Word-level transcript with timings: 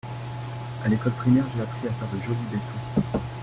À 0.83 0.87
l'école 0.89 1.11
primaire 1.11 1.45
j'ai 1.55 1.61
appris 1.61 1.87
à 1.87 1.91
faire 1.91 2.07
de 2.11 2.23
joli 2.23 2.39
dessins. 2.49 3.19